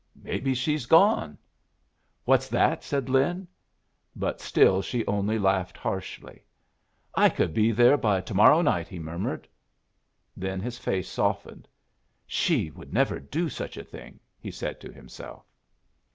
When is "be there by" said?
7.53-8.21